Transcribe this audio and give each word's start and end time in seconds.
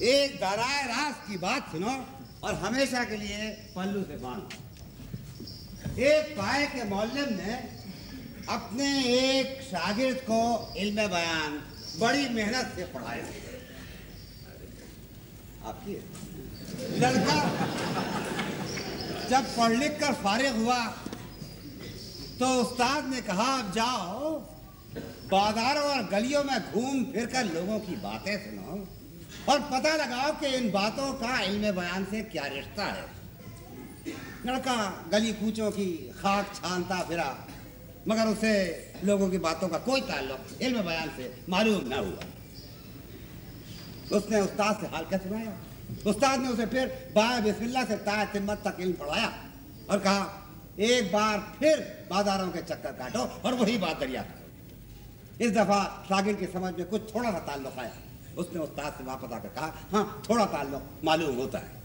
एक 0.00 0.34
दराय 0.36 0.82
रास 0.86 1.14
की 1.28 1.36
बात 1.38 1.70
सुनो 1.72 1.92
और 2.44 2.54
हमेशा 2.56 3.02
के 3.04 3.16
लिए 3.16 3.46
पल्लू 3.76 4.02
से 4.02 4.16
बांधो। 4.16 4.48
एक 6.02 6.28
पाए 6.36 6.66
के 6.66 6.84
मौलम 6.88 7.32
ने 7.36 7.54
अपने 8.48 8.88
एक 9.12 9.62
शागिर्द 9.62 10.18
को 10.28 10.40
इल्म 10.78 11.06
बयान 11.08 11.58
बड़ी 12.00 12.28
मेहनत 12.28 12.72
से 12.76 12.84
पढ़ाया। 12.92 13.24
आपकी 15.68 15.94
लड़का 17.00 17.38
जब 19.30 19.56
पढ़ 19.56 19.72
लिख 19.72 19.98
कर 20.00 20.12
फारिग 20.22 20.54
हुआ 20.56 20.78
तो 22.38 22.46
उस्ताद 22.60 23.08
ने 23.10 23.20
कहा, 23.22 23.48
अब 23.54 23.72
जाओ 23.72 24.30
बाजारों 25.26 25.84
और 25.86 26.02
गलियों 26.10 26.44
में 26.44 26.58
घूम 26.72 27.04
फिर 27.12 27.26
कर 27.26 27.44
लोगों 27.46 27.78
की 27.80 27.96
बातें 27.96 28.36
सुनो। 28.38 28.76
और 29.46 29.60
पता 29.70 29.94
लगाओ 29.96 30.32
कि 30.40 30.46
इन 30.56 30.70
बातों 30.70 31.12
का 31.20 31.40
इल्म 31.42 31.70
बयान 31.72 32.04
से 32.04 32.22
क्या 32.24 32.46
रिश्ता 32.48 32.84
है। 32.86 33.04
लड़का 34.46 34.76
गली 35.12 35.32
कूचों 35.34 35.70
की 35.70 35.86
खाक 36.18 36.54
छानता 36.54 37.02
फिरा, 37.02 37.28
मगर 38.08 38.26
उसे 38.26 38.52
लोगों 39.04 39.28
की 39.30 39.38
बातों 39.38 39.68
का 39.68 39.78
कोई 39.80 40.00
ताल्लुक, 40.00 40.40
इल्म 40.62 40.82
बयान 40.82 41.08
से 41.16 41.32
मालूम 41.48 41.82
न 41.88 41.98
हुआ। 41.98 42.24
उसने 44.18 44.40
उस्ताद 44.40 44.80
से 44.80 44.86
हाल 44.86 45.04
क्या 45.04 45.18
सुनाया? 45.18 45.52
उस्ताद 46.06 46.40
ने 46.40 46.48
उसे 46.48 46.66
फिर 46.66 46.86
बाय 47.14 47.40
बिस्मिल्लाह 47.42 47.84
से 47.84 47.96
ताय 48.04 48.24
तिम्मत 48.32 48.62
तक 48.64 48.76
इल्म 48.80 48.92
पढ़ाया 48.94 49.32
और 49.90 49.98
कहा, 49.98 50.22
एक 50.80 51.12
बार 51.12 51.38
फिर 51.60 51.78
बाजारों 52.10 52.48
के 52.48 52.62
चक्कर 52.62 52.92
काटो 52.94 53.20
और 53.44 53.54
वही 53.54 53.78
बात 53.78 54.00
दरिया 54.00 54.24
इस 55.40 55.50
दफ़ा 55.52 55.80
शागिर्द 56.08 56.38
की 56.38 56.46
समझ 56.48 56.72
में 56.74 56.86
कुछ 56.86 57.14
थोड़ा 57.14 57.30
सा 57.30 57.38
ताल्लुक 57.46 57.78
आया। 57.78 57.92
उसने 58.38 58.60
उस्ताद 58.60 58.92
से 58.92 59.04
वापस 59.04 59.32
आकर 59.32 59.48
कहा 59.50 59.72
हाँ 59.92 60.22
थोड़ा 60.28 60.44
ताल्लुक 60.46 60.82
मालूम 61.04 61.36
होता 61.36 61.58
है। 61.58 61.76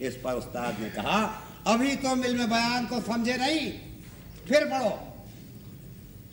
इस 0.00 0.16
पर 0.24 0.34
उस्ताद 0.34 0.80
ने 0.80 0.90
कहा, 0.90 1.18
अभी 1.66 1.94
तुम 1.96 2.24
इल्म 2.24 2.46
बयान 2.46 2.86
को 2.86 3.00
समझे 3.02 3.36
नहीं, 3.36 3.70
फिर 4.48 4.64
पढ़ो। 4.70 4.98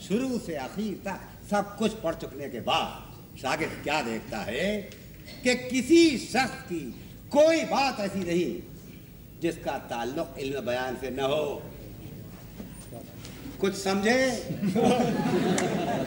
शुरू 0.08 0.38
से 0.40 0.56
आखिर 0.58 1.02
तक 1.06 1.20
सब 1.50 1.76
कुछ 1.78 1.94
पढ़ 2.02 2.16
चुकने 2.16 2.50
के 2.50 2.60
बाद 2.62 3.38
शागिर्द 3.38 3.82
क्या 3.84 4.02
देखता 4.02 4.38
है 4.42 4.76
कि 5.44 5.56
किसी 5.70 6.18
शख्स 6.20 6.62
की 6.64 6.80
कोई 7.32 7.64
बात 7.66 8.00
ऐसी 8.00 8.20
नहीं 8.22 8.52
जिसका 9.42 9.78
ताल्लुक 9.90 10.36
इल्म 10.40 10.66
बयान 10.66 10.96
से 10.96 11.10
न 11.10 11.20
हो। 11.32 11.62
कुछ 13.64 13.76
समझे? 13.76 14.16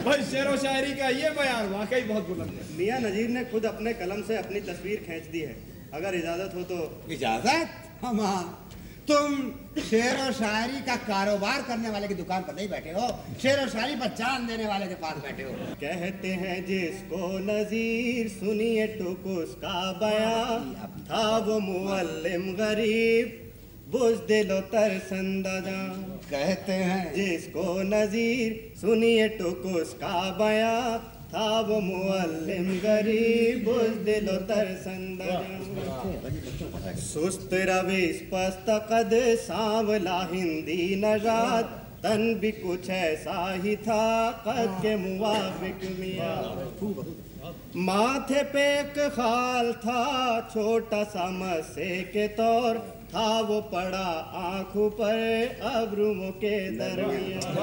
भाई 0.04 0.22
शेर 0.24 0.56
शायरी 0.56 0.92
का 0.94 1.08
ये 1.10 1.30
बयान 1.30 1.68
वाकई 1.68 2.00
बहुत 2.02 2.26
बुलंद 2.28 2.50
है। 2.52 2.64
मियाँ 2.78 2.98
नजीर 3.00 3.28
ने 3.28 3.44
खुद 3.44 3.66
अपने 3.66 3.92
कलम 3.92 4.22
से 4.22 4.36
अपनी 4.36 4.60
तस्वीर 4.60 4.98
खींच 5.06 5.30
दी 5.32 5.40
है। 5.40 5.56
अगर 5.94 6.14
इजाज़त 6.14 6.54
हो 6.54 6.62
तो 6.62 7.12
इजाज़त? 7.12 7.68
हम 8.02 8.20
हाँ। 8.20 8.62
तुम 9.08 9.34
शेर 9.82 10.20
और 10.20 10.32
शायरी 10.32 10.80
का 10.80 10.96
कारोबार 10.96 11.62
करने 11.62 11.90
वाले 11.90 12.08
की 12.08 12.14
दुकान 12.14 12.42
पर 12.42 12.54
नहीं 12.54 12.68
बैठे 12.68 12.90
हो। 12.90 13.08
शेर 13.42 13.60
और 13.60 13.68
शायरी 13.68 13.96
पर 13.96 14.08
चाँद 14.18 14.48
देने 14.48 14.66
वाले 14.66 14.86
के 14.86 14.94
पास 14.96 15.22
बैठे 15.22 15.42
हो। 15.42 15.52
कहते 15.80 16.28
हैं 16.34 16.64
जिसको 16.66 17.32
नजीर 17.40 18.28
सुनिए 18.28 18.86
टुक 18.98 19.26
उसका 19.38 19.92
बयान। 20.02 20.72
था 21.10 21.36
वो 21.38 21.58
मुअल्लिम 21.60 22.52
गरीब। 22.54 23.45
बुझ 23.88 24.16
दिलो 24.16 24.60
तरसंदा 24.60 25.60
कहते 26.30 26.72
हैं। 26.72 27.14
जिसको 27.14 27.82
नजीर 27.82 28.72
सुनिए 28.80 29.28
टुक 29.28 29.66
उसका 29.76 30.30
बया। 30.30 30.98
था 31.28 31.60
वो 31.60 31.80
मुअल्लिम 31.80 32.78
गरीब 32.78 33.64
बुझ 33.64 33.88
दिलो 34.04 34.32
तर 34.32 34.54
तरसंदा 34.54 35.40
सुस्त 36.96 37.50
रवि 37.52 38.06
पस्त 38.34 38.66
कद 38.68 39.10
सांवला 39.38 40.30
हिंदी 40.32 40.96
नजात। 40.96 41.85
तन 42.02 42.34
भी 42.40 42.50
कुछ 42.52 42.90
ऐसा 42.90 43.52
ही 43.52 43.76
था 43.76 44.30
कद 44.46 44.78
के 44.82 44.96
मुवाफिक 44.96 45.80
मियाँ। 46.00 46.38
माथे 47.76 48.42
पे 48.42 48.80
एक 48.80 48.98
खाल 49.08 49.72
था, 49.72 50.40
छोटा 50.40 51.04
सा 51.04 51.30
मस्से 51.30 52.02
के 52.02 52.28
तौर। 52.28 52.78
था 53.06 53.40
वो 53.40 53.60
पड़ा 53.60 54.06
आँखों 54.34 54.90
पर, 54.90 55.18
अब्रुमों 55.62 56.30
के 56.30 56.70
दरमियान 56.70 57.54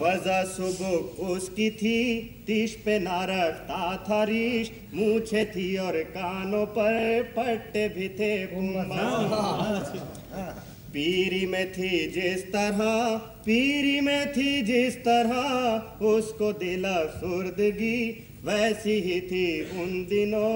वजह 0.00 0.42
सुबह 0.44 1.22
उसकी 1.24 1.70
थी, 1.70 2.20
तीश 2.46 2.74
पे 2.74 2.98
ना 2.98 3.24
रखता 3.24 3.96
था 3.96 4.22
रीश। 4.24 4.70
मूछे 4.94 5.44
थी 5.44 5.76
और 5.76 6.02
कानों 6.02 6.66
पर, 6.66 7.22
पट्टे 7.22 7.88
भी 7.88 8.08
थे 8.08 8.32
पीरी 10.94 11.46
में 11.46 11.72
थी 11.72 11.88
जिस 12.12 12.42
तरह 12.48 13.16
पीरी 13.46 14.00
में 14.00 14.32
थी 14.32 14.50
जिस 14.62 14.96
तरह 14.98 16.04
उसको 16.06 16.52
दिला 16.52 16.94
सुर्दगी 17.14 17.96
वैसी 18.44 18.94
ही 19.00 19.20
थी 19.22 19.46
उन 19.80 19.90
दिनों 20.04 20.50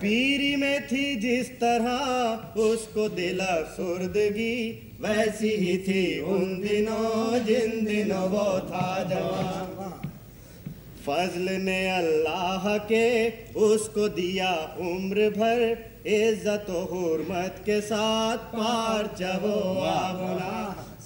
पीरी 0.00 0.54
में 0.56 0.86
थी 0.88 1.04
जिस 1.16 1.50
तरह 1.60 2.60
उसको 2.60 3.08
दिला 3.10 3.60
सुर्दगी 3.72 4.58
वैसी 5.00 5.50
ही 5.56 5.76
थी 5.78 6.04
उन 6.30 6.58
दिनों 6.60 7.44
जिन 7.44 7.84
दिनों 7.84 8.28
वो 8.28 8.48
था 8.68 8.88
जवान 9.10 9.87
फजल 11.08 11.46
ने 11.62 11.80
अल्लाह 11.90 12.76
के 12.86 13.06
उसको 13.66 14.08
दिया 14.16 14.50
उम्र 14.86 15.28
भर 15.30 15.62
इज़्ज़त 16.06 16.66
हुरमत 16.90 17.62
के 17.66 17.80
साथ। 17.82 18.44
पार 18.52 19.06
चबो 19.16 19.56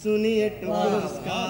सुनिए 0.02 0.48
टूस 0.60 1.12
का 1.26 1.42